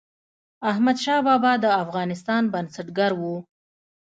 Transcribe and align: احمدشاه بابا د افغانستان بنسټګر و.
احمدشاه 0.71 1.21
بابا 1.27 1.53
د 1.63 1.65
افغانستان 1.83 2.43
بنسټګر 2.53 3.11
و. 3.19 3.21